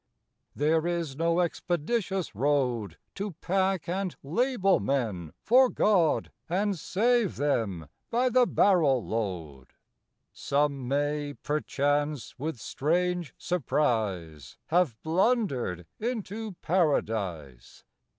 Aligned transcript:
There 0.55 0.87
is 0.87 1.15
no 1.15 1.41
expeditious 1.41 2.33
road 2.33 2.97
To 3.13 3.33
pack 3.33 3.87
and 3.87 4.15
label 4.23 4.79
men 4.79 5.31
for 5.43 5.69
God, 5.69 6.31
And 6.49 6.75
save 6.79 7.35
them 7.35 7.87
by 8.09 8.29
the 8.29 8.47
barrel 8.47 9.05
load. 9.05 9.73
Some 10.33 10.87
may 10.87 11.35
perchance, 11.35 12.33
with 12.39 12.59
strange 12.59 13.35
surprise, 13.37 14.57
Have 14.69 14.97
blundered 15.03 15.85
into 15.99 16.53
Paradise. 16.63 17.83